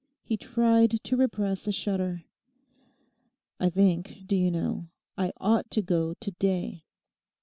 He 0.23 0.35
tried 0.35 0.99
to 1.03 1.15
repress 1.15 1.67
a 1.67 1.71
shudder. 1.71 2.23
'I 3.59 3.69
think, 3.69 4.17
do 4.25 4.35
you 4.35 4.49
know, 4.49 4.87
I 5.15 5.31
ought 5.37 5.69
to 5.69 5.83
go 5.83 6.15
to 6.15 6.31
day. 6.31 6.85